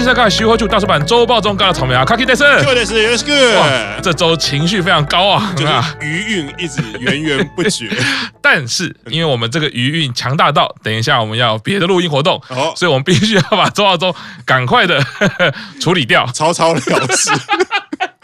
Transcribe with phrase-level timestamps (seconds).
[0.00, 7.90] 东吴先生看徐汇柱大叔版周报中干的草莓啊，卡基戴森，对的是 Yes Good，这周情绪非常高啊，就是余韵一直源源不绝。
[8.40, 14.14] 但是因为我们这个余韵强大到，等一下我们要有别的录音活动，哦，所以我们必须要把周报中
[14.46, 15.04] 赶快的
[15.82, 17.30] 处理掉，草草了事。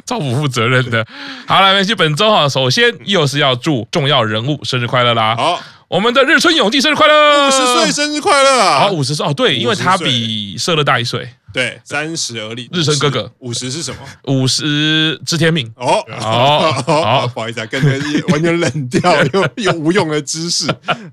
[0.07, 1.05] 超不负责任的。
[1.49, 1.93] 好了，没关系。
[1.93, 5.35] 本周哈，首先又是要祝重要人物生日快乐啦。
[5.37, 8.81] 好，我们的日村勇纪生日快乐，五十岁生日快乐啊！
[8.81, 11.29] 好，五十岁哦，对，因为他比社乐大一岁。
[11.55, 13.99] 对，三十而立，日升哥哥，五十是什么？
[14.25, 15.73] 五十知天命。
[15.77, 17.89] 哦，好，好，不好意思啊，跟着
[18.29, 20.69] 完全冷掉，又又 无用的知识，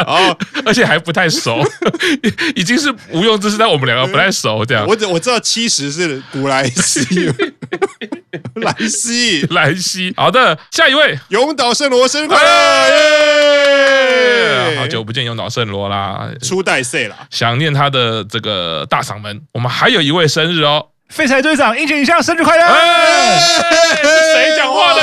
[0.06, 1.64] 哦，而且还不太熟，
[2.56, 4.86] 已经是无用知识，但我们两个不太熟，这样。
[4.88, 7.32] 我只我知道七十是古来稀，
[8.56, 10.14] 来稀，来稀。
[10.18, 14.78] 好的，下一位，永岛圣罗生日快乐，耶！
[14.80, 19.42] 好久不见有脑圣罗啦，初代 C 啦，想念他的这个大嗓门。
[19.54, 20.24] 我们还有一位。
[20.34, 22.66] 生日哦，废柴队长樱井影像生日快乐！
[22.66, 24.02] 是
[24.34, 25.03] 谁讲话了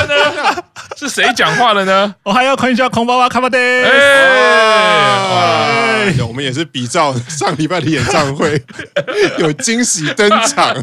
[1.01, 2.13] 是谁讲话了呢？
[2.21, 3.57] 我 还要看一下空巴巴卡巴德。
[6.27, 8.61] 我们也是比照上礼拜的演唱会
[9.39, 10.75] 有惊喜登场。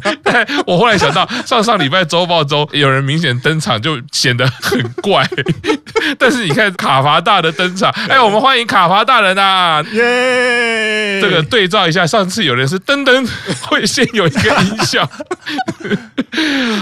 [0.67, 5.29] 我后来想到上上礼拜周报中有人明显登场就显得很怪，
[6.19, 9.83] 但是你看卡伐大的登场，哎，我们欢迎卡伐大人啊！
[9.93, 11.21] 耶！
[11.21, 13.29] 这个对照一下，上次有人是噔噔
[13.63, 15.09] 会先有一个音效，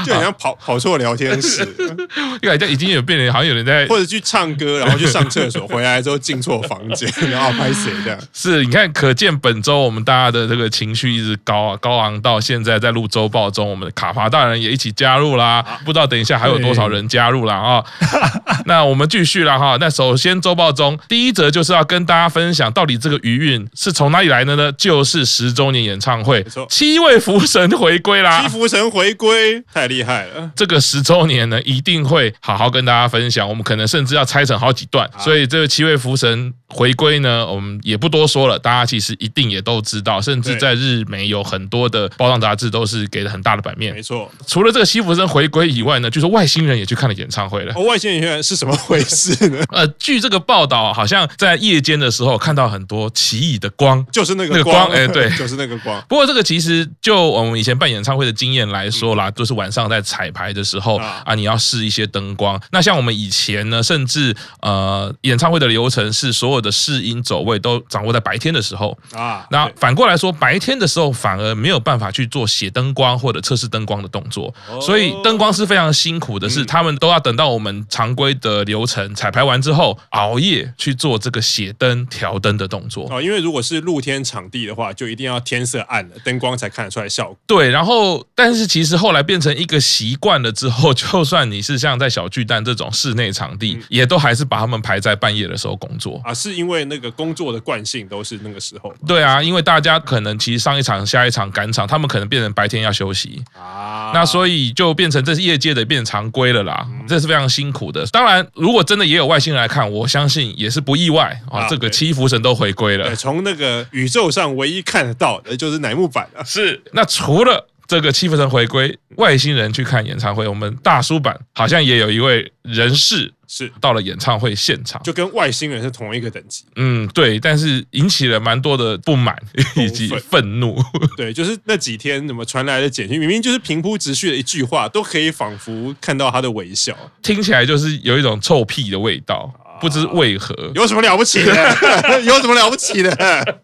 [0.07, 1.67] 就好像跑跑错聊天室，
[2.41, 8.19] 因为已经有变成好像有人在或者去唱歌，然后去上厕所，回来之后进错房间， 然后拍谁这样。
[8.33, 15.65] 是，你看，可见本周我们大家的这个情绪一直高啊，高昂到现在在录周报中，我们的卡伐大人也一起加入啦。
[15.85, 17.85] 不知道等一下还有多少人加入了啊？
[18.67, 19.77] 那我们继续了哈。
[19.80, 24.73] 那首先周报中第一则就是要跟大家分享，到底这个余韵是从哪里来的呢？
[24.73, 28.42] 就是十周年演唱会，七位福神回归啦！
[28.42, 30.51] 七福神回归太厉害了。
[30.55, 33.48] 这个十周年呢，一定会好好跟大家分享。
[33.48, 43.95] 我们可能甚至要拆成好几段，所以这个七位福神回归呢，我们也不多说了，大家其实一定也都知道，甚至在日媒有很多的包装杂志都是给了很大的版面。
[43.95, 47.73] 没错，除了这个西弗森回归以外呢，据说外星人也去看了演唱会了。
[47.77, 49.63] 哦，外星人是什么回事呢？
[49.71, 56.03] 呃，据这个报道，好像在夜间的时候看到很多奇异的光，就是那个光，哎，对， 就是那个光。
[56.09, 62.61] 不过这个其实就我们以前办演唱会的经验来说啦，都是晚上在彩排的时候啊，你要试一些灯光。
[62.73, 69.46] 那像我们以前呢，甚至呃，演唱会的流程是所有的试音走位都掌握在白天的时候啊。
[69.50, 83.08] 那反过来说，白天的时候反而没有办法去做写灯光或者测试灯光的动作，所以灯光是非常辛苦的，是他们都要等到我们常规的流程彩排完之后，熬夜去做这个写灯、调灯的动作。
[83.08, 87.36] 啊，因为如果是露天场地的话，就一定要天色暗了，灯光才看得出来效果。
[87.46, 98.92] 对，然后但是其实后来变成一个习惯了之后，就算你是像在小巨蛋这种室内场地，也都还是把他们排在半夜的时候工作啊，是因为那个工作的惯性都是那个时候。
[99.07, 108.06] 对啊，因为大家可能其实上一场、下一场赶场，他们可能变成白天要休息啊，那所以就变成这是业界的变成常规了啦，这是非常辛苦的。
[108.06, 111.67] 当然，如果真的也有外星人来看，我相信也是不意外啊。
[111.68, 116.45] 这个七福神都回归了，从那个宇宙上唯一看得到的就是乃木坂了。
[116.45, 117.68] 是，那除了。
[117.86, 126.64] 这个七福神回归，外星人去看演唱会，我们大叔版好像也有一位人士是到了演唱会现场，就跟外星人是同一个等级。
[126.77, 129.37] 嗯，对，但是引起了蛮多的不满
[129.76, 130.76] 以及愤怒。
[131.17, 139.53] 对，就是那几天怎么传来的简讯，明明就是平铺直叙的一句话，都可以仿佛看到他的微笑，听起来就是有一种臭屁的味道。
[139.79, 141.53] 不知为何，有什么了不起的？
[142.25, 143.61] 有什么了不起的？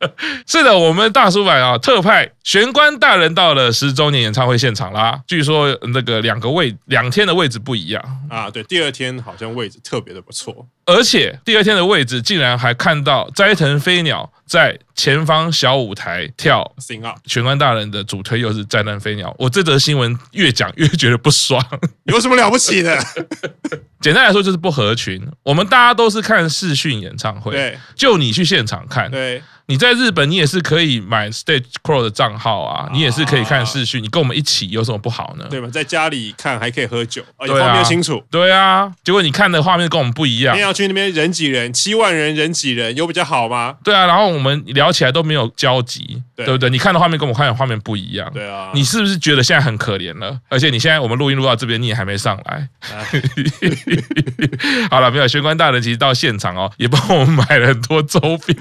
[0.46, 5.20] 是的，我们大叔版啊，特派玄关大人到了十周年演唱会现场啦。
[5.26, 10.66] 据说那个两个位两天的位置不一样啊，对，第二天好像位置特别的不错。
[10.86, 19.34] 而且第二天的位置竟然还看到斋藤飞鸟在前方小舞台跳 sing up，玄关大人的主推又是斋藤飞鸟。
[19.38, 21.62] 我这则新闻越讲越觉得不爽，
[22.04, 22.98] 有什么了不起的？
[24.00, 25.20] 简单来说就是不合群。
[25.42, 29.42] 我们大家都是看视讯演唱会，对，就你去现场看，对。
[29.70, 35.44] 你在日本，你也是可以买 Stage Crow 的账号啊，你也是可以看视讯，你跟我们一起有什么不好呢？
[35.50, 35.68] 对吗？
[35.70, 38.24] 在家里看还可以喝酒，也方便清楚。
[38.30, 40.56] 对啊，结果你看的画面跟我们不一样。
[40.56, 43.76] 你要去那边人挤人，七万人人挤人，有比较好吗？
[43.84, 46.70] 对啊，然后我们聊起来都没有交集，对不对？
[46.70, 48.30] 你看的画面跟我们看的画面不一样。
[48.32, 50.40] 对啊，你是不是觉得现在很可怜了？
[50.48, 52.66] 而且你现在我们录音录到这边，你也还没上来。
[54.90, 58.56] 好了，没有玄关大人其实到现场哦，也帮我们买了很多周边，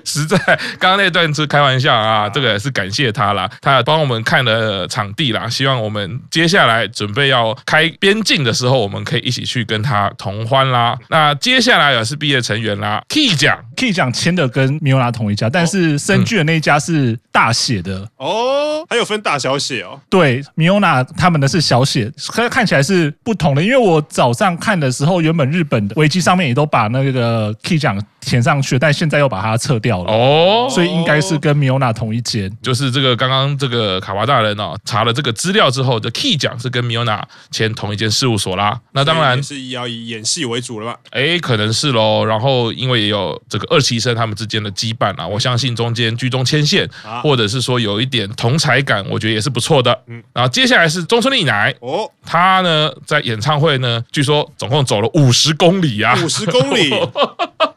[0.04, 0.38] 实在
[0.78, 10.96] 刚刚那段是开玩笑啊，这个也是感谢他啦，他帮我们看了场地啦，希望我们接下来准备要开边境的时候，我们可以一起去跟他同欢啦。
[11.08, 20.00] 那接下来也是毕业成员啦，Key 奖，Key 奖签的跟 Miona 同一家，但是深具的那一家是大写的哦，还有分大小写哦。
[20.10, 32.50] 对，Miona 他们的是小写，可看起来是不同的，因为我早上看的时候，原本日本的维基上面也都把那个 Key 奖填上去，但现在又把它撤掉了哦，所以应该是跟 Miona 同一间。
[32.60, 38.80] 就是这个刚刚这个卡巴大人哦，查了这个资料之后，的 Key 奖是跟 Miona 签同一间事务所啦。
[38.92, 40.98] 那当然是要以演戏为主了吧？
[41.10, 42.24] 哎，可能是喽。
[42.24, 46.88] 然后因为也有这个二期生他们之间的羁绊啊，我相信中间居中牵线，
[47.22, 49.98] 或者是说有一点同才感，我觉得也是不错的。
[50.06, 56.92] 嗯，然后接下来是中村丽乃哦，他呢在演唱会呢，据说总共走了五十公里啊，五十公里。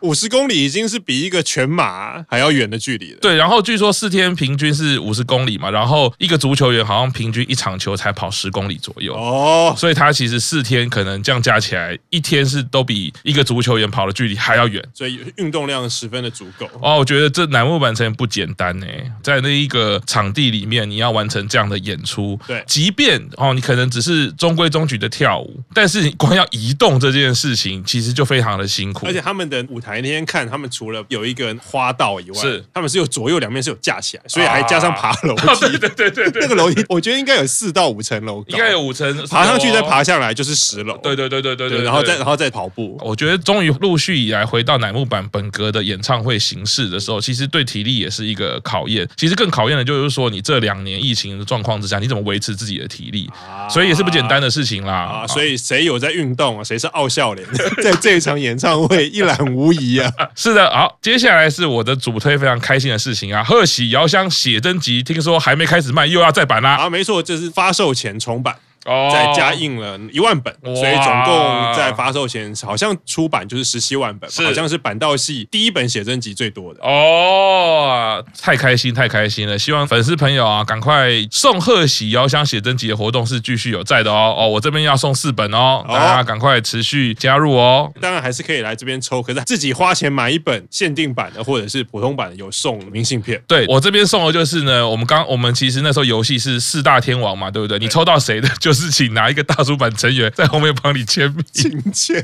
[0.02, 3.20] 五十公里已经是比一个全马还要远的距离了。
[3.22, 16.70] 对，然后据说四天平均是五十公里嘛，然后一个足球员好像平均一场球才跑十公里左右哦，所以他其实四天可能这样加起来，一天是都比一个足球员跑的距离还要远，所以运动量十分的足够。
[16.82, 18.88] 哦，我觉得这乃木坂成员不简单呢，
[19.24, 30.02] 在那一个场地里面，你要完成这样的演出，对，即便哦，你可能只是中规中矩的跳舞，但是你光要移动这件事情，其实就非常的辛苦，而且他们的舞台。
[30.02, 35.78] 那天看他们除了有一个花道以外，是他们是有左右两面是有架起来，所以还加上爬楼梯。
[35.80, 40.98] 对对对对， 那个楼梯我觉得应该有四到五层楼高，应该有五层，爬上去再爬下来就是十楼。
[41.04, 42.98] 对对对对对对，然后再然后再跑步。
[43.04, 49.08] 我觉得终于陆续以来回到乃木坂本格的演唱会形式的时候，其实对体力也是一个考验。
[49.16, 53.30] 其实更考验的就是说，你这两年疫情的状况之下，你怎么维持自己的体力？
[53.70, 54.94] 所以也是不简单的事情啦。
[54.94, 56.64] 啊，所以谁有在运动啊？
[56.64, 57.48] 谁是傲笑脸？
[57.84, 60.12] 在这一场演唱会一览无遗啊！
[60.36, 60.70] 是的。
[60.72, 63.44] 好，接下来是我的主推非常开心的事情啊！
[63.44, 66.76] 贺喜遥香写真集，听说还没开始卖，又要再版啦！
[66.76, 68.56] 啊，没错，这是发售前重版。
[68.86, 76.80] 哦，再加印了一万本，所以总共在发售前好像出版就是十七万本，好像是板道系第一本写真集最多的。
[76.82, 79.60] 哦，太开心太开心了！
[79.60, 84.34] 希望粉丝朋友啊，赶快送贺喜遥香写真集的活动是继续有在的哦。
[84.36, 87.92] 哦，我这边要送四本哦，大家赶快持续加入哦。
[88.02, 93.40] 当然还是可以来这边抽，可是自己花钱买一本限定版的或者是普通版的有送明信片。
[93.48, 97.78] 对，我这边送的就是呢，我们刚我们其实那时候游戏是四大天王嘛，对不对？
[97.78, 98.71] 你抽到谁的就。
[98.72, 102.24] 就是请哪一个大叔版成员在后面帮你签名，请签，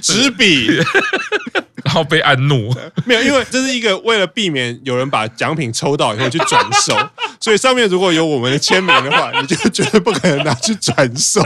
[0.00, 0.80] 纸笔。
[1.84, 2.74] 然后被按怒，
[3.04, 6.96] 没有，因为这是一个为了避免有人把奖品抽到以后去转手，
[7.38, 11.42] 所以上面如果有我们的签名的话，你就绝对不可能拿去转手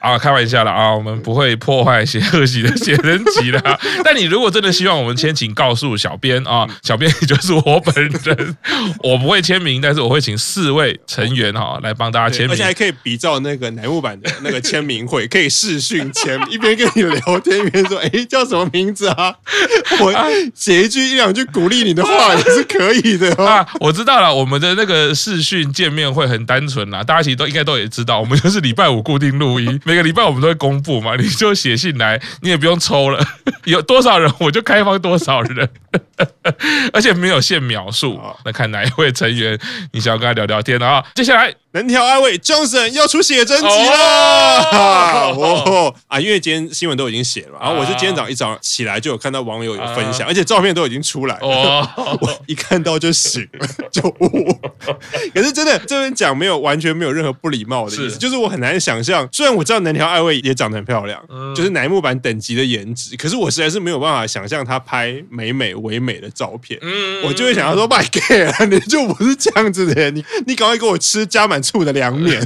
[0.00, 0.18] 啊！
[0.18, 3.78] 开玩笑了啊，我们不会破坏写贺喜的写真集的。
[4.02, 7.94] 但你如果真的希望我们签，请告诉小编啊，小编也就是我本
[8.24, 8.56] 人，
[9.04, 19.34] 我不会签名，但是我会请四位成员哈来帮大家签名，而且还可以比照那个乃木坂的那个签名会，可以视讯签，一边跟你聊天一边说，哎，叫什么名字啊？
[20.00, 20.12] 我
[20.54, 23.66] 写一句一两句鼓励你的话也是可以的 啊！
[23.80, 33.24] 我知道了，我们的那个视讯见面会很单纯啦，大家其实都应该都也知道，我们就是礼拜五固定录音， 每个礼拜我们都会公布嘛，你就写信来，你也不用抽了，
[33.64, 35.68] 有多少人我就开放多少人，
[36.92, 38.20] 而且没有限秒数。
[38.44, 39.58] 那看哪一位成员
[39.92, 41.04] 你想要跟他聊聊天啊？
[41.14, 41.54] 接下来。
[41.74, 46.20] 能条爱未 Johnson 要出写真集了哦 啊！
[46.20, 51.46] 因为今天新闻都已经写了，然后我是今天早上一早起来就有看到网友有分享，而且照片都已经出来了，
[52.20, 54.60] 我一看到就醒了，就呜。
[55.32, 61.18] 可是真的这边讲没有完全没有任何不礼貌的意思，就是我很难想象，虽然我知道能条爱未也长得很漂亮，
[61.56, 66.78] 就是乃木坂等级的颜值，可是我实在是没有办法想象她拍美美唯美的照片，
[67.24, 71.62] 我就会想要说，My God，你就不是这样子的人，你你赶快给我吃加满。
[71.62, 72.44] 醋的凉面。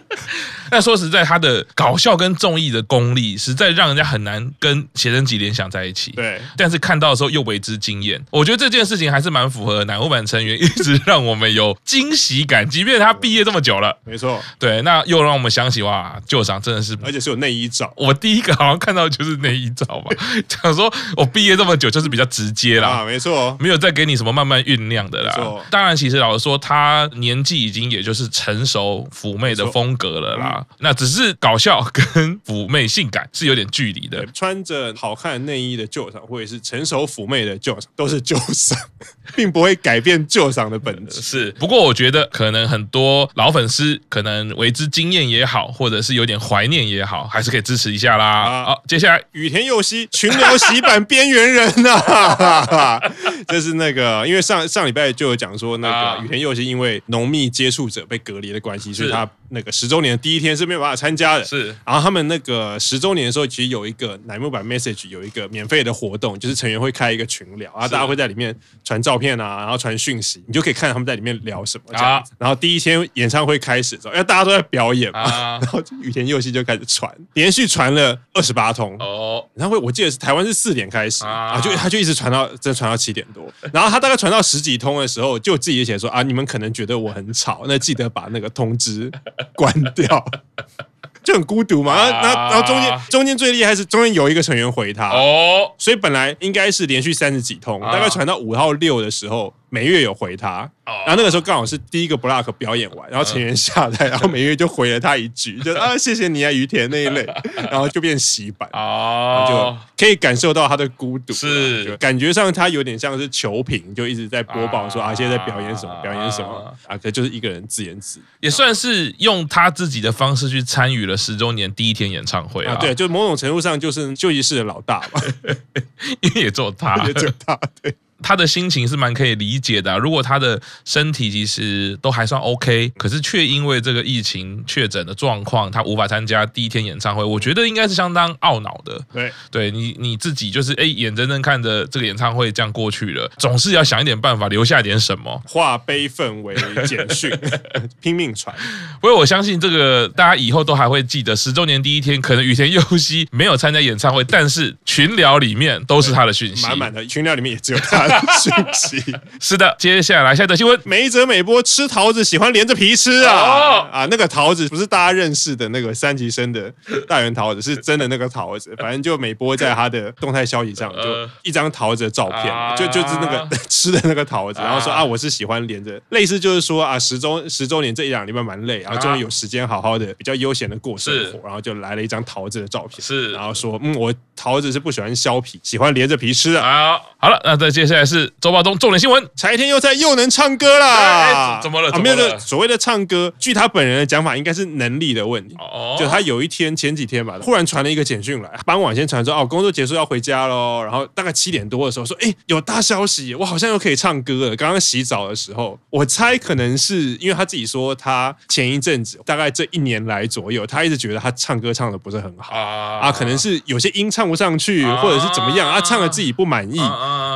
[0.72, 6.12] 但说实在，他的搞笑跟综艺的功力，实在让人家很难跟写真集联想在一起。
[6.12, 8.22] 对， 但是看到的时候又为之惊艳。
[8.30, 13.98] 我觉得这件事情还是蛮符合乃木坂成员一直让我们有惊喜感，即便他毕业这么久了。
[14.04, 17.92] 没错，对，那又让我们想起哇，旧赏真的是，而且是有内衣照。
[17.96, 22.88] 我第一个好像看到的就是内衣照吧， 讲说我毕业这么久就是比较直接啦。
[22.88, 25.34] 啊，没错，没有再给你什么慢慢酝酿的啦。
[25.70, 30.59] 当然，其实老实说，他年纪已经也就是成熟妩媚的风格了啦。
[30.60, 30.66] 啦。
[30.78, 34.24] 那只是搞笑跟妩媚性感是有点距离的。
[34.34, 38.78] 穿着好看内衣的旧赏，或者是成熟妩媚的旧赏，都是旧赏，
[39.34, 41.20] 并不会改变旧赏的本质。
[41.20, 48.24] 是，不过我觉得可能很多老粉丝可能为之惊艳也好，或者是有点怀念也好，还是可以支持一下啦。
[48.24, 53.00] 啊、好，接下来羽田佑希群聊洗版边缘人呐，
[53.48, 55.88] 这是那个，因为上上礼拜就有讲说，那
[56.18, 61.44] 个羽田佑希因为浓密接触者被隔离的关系，所以他那个十周年的第一天是没有办法参加的。
[61.44, 68.54] 是，然后他们那个十周年的时候，其实有一个乃木坂 message 有一个免费的活动，就是成员会开一个群聊，然后大家会在里面
[68.84, 72.32] 传照片啊，然后传讯息，你就可以看他们在里面聊什么这样子。
[72.38, 78.96] 然后第一天演唱会开始的时候，因为大家都在表演嘛，然后雨田佑希就开始传，连续传了二十八通。
[78.98, 83.52] 哦，演唱会我记得是台湾是四点开始啊，就他就一直传到，真传到七点多。
[83.72, 89.10] 然后他大概传到十几通的时候，就自己写说啊，你们可能觉得我很吵，那记得把那个通知
[89.54, 90.24] 关掉。
[91.22, 99.52] 就很孤独嘛，然后然后中间中间最厉害是中间有一个成员回他哦，所以本来应该是连续三十几通，大概传到五号六的时候。
[99.70, 107.24] 美月有回他，然后那个时候刚好是第一个 block 表演完，然后成员下台，然后美月就回了他一句， 就啊谢谢你啊于田那一类，
[107.70, 111.96] 然后就变洗版，哦，就可以感受到他的孤独，是。
[111.98, 115.14] 感觉上他有点像是球评，就一直在播报说啊。
[115.14, 125.20] 现在在表演什么表演什么啊，可就是一个人自言自语，也算是用他自己的方式去参与了十周年第一天演唱会啊，对，就某种程度上就是休息室的老大吧，
[126.22, 127.94] 因为也做他，也做他，对。
[128.22, 129.98] 他的心情是蛮可以理解的啊。
[129.98, 139.00] 如果他的身体其实都还算 OK，可是却因为这个疫情确诊的状况，他无法参加第一天演唱会，我觉得应该是相当懊恼的。
[139.12, 146.54] 对，对你你自己就是哎，眼睁睁看着这个演唱会这样过去了，总是要想一点办法留下点什么，化悲愤为
[146.86, 147.30] 简讯，
[148.00, 148.54] 拼命传。
[149.00, 158.09] 不过我相信这个大家以后都还会记得，十周年第一天，可能雨田佑希没有参加演唱会，但是群聊里面都是他的讯息，满满的群聊里面也只有他。
[158.40, 159.16] 讯息。
[159.40, 164.06] 是的，接下来下一则新闻，梅泽美波吃桃子喜欢连着皮吃啊、哦、啊！
[164.10, 166.72] 那个桃子不是大家认识的那个三级生的
[167.06, 168.74] 大圆桃子，是真的那个桃子。
[168.78, 186.98] 反正就美波在他的动态消息上就一张桃子的照片，就就是那个吃的那个桃子，然后说啊，我是喜欢连着，类似就是说啊，十周十周年这一两礼拜蛮累，然后终于有时间好好的比较悠闲的过生活，然后就来了一张桃子的照片，是，然后说嗯，我桃子是不喜欢削皮，喜欢连着皮吃的啊。
[187.18, 188.32] 好了，那再接下来是。
[188.40, 191.60] 周报中重点新闻：柴田佑菜又能唱歌啦！
[191.62, 191.90] 怎么了？
[191.98, 192.38] 没有的。
[192.38, 195.54] 所谓的唱歌，据他本人的讲法，应该是能力的问题。
[195.58, 200.82] 哦，就他有一天前几天吧，忽然传了一个简讯来，傍晚先传说哦，工作结束要回家喽。
[200.82, 204.56] 然后大概七点多的时候说，哎，有大消息，我好像又可以唱歌了。
[204.56, 216.78] 刚刚洗澡的时候，我猜可能是因为他自己说，他前一阵子大概这一年来左右，他一直觉得他唱歌唱的不是很好啊，可能是有些音唱不上去，或者是怎么样啊，唱了自己不满意。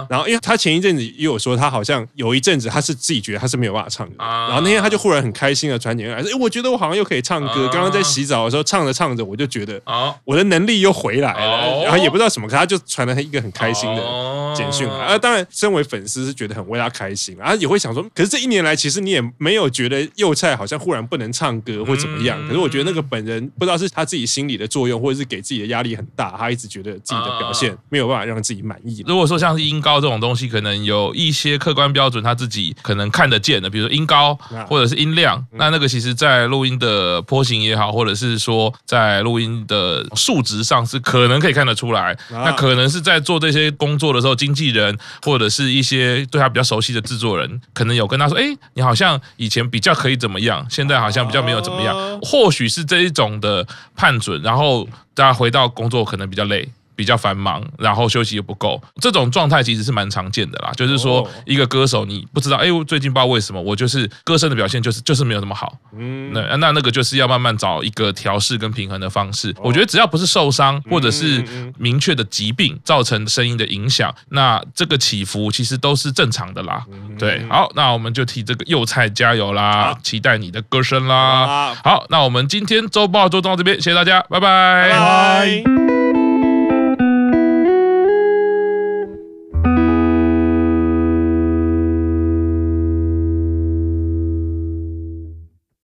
[0.08, 1.04] 然后因为他前一阵子。
[1.04, 7.68] 也有说他好像有一阵子他是自己觉得他是没有办法唱歌，然后那天他就忽然很开心的传简讯来说：“哎，我觉得我好像又可以唱歌。
[7.68, 9.80] 刚刚在洗澡的时候唱着唱着，我就觉得
[10.24, 11.82] 我的能力又回来了。
[11.82, 14.94] 然后也不知道什么，可他就传了他一个很开心的简讯来。
[14.94, 22.40] 啊，当然，身为粉丝是觉得很为他开心，然后也会想说，可是这一年来其实你也没有觉得幼菜好像忽然不能唱歌或怎么样。
[22.46, 29.04] 可是我觉得那个本人不知道是他自己心理的作用，或者是给自己的压力很大，他一直觉得自己的表现没有办法让自己满意。
[29.06, 31.54] 如果说像是音高这种东西，可能有一些。
[31.64, 34.34] 客观标准他自己可能看得见的，比如说音高
[34.68, 42.14] 或者是音量，那那个其实在录音的波形也好，或者是说在录音的数值上是可能可以看得出来。
[42.28, 56.68] 那可能是在做这些工作的时候，经纪人或者是一些对他比较熟悉的制作人，可能有跟他说：“哎，你好像以前比较可以怎么样，现在好像比较没有怎么样。”或许是这一种的判准，然后大家回到工作可能比较累。
[56.96, 60.72] 比较繁忙，然后休息又不够，这种状态其实是蛮常见的啦。
[60.76, 65.76] 就是说，一个歌手你不知道，哎，我最近不知道为什么，我就是歌声的表现就是就是没有那么好。
[65.96, 69.54] 嗯，那那那个就是要慢慢找一个调试跟平衡的方式。
[69.58, 71.44] 我觉得只要不是受伤或者是
[71.78, 76.84] 明确的疾病造成声音的影响，那这个起伏其实都是正常的啦。
[77.18, 81.74] 对，好，那我们就替这个幼菜加油啦，期待你的歌声啦。
[81.82, 85.73] 好，那我们今天周报就到这边，谢谢大家，拜拜。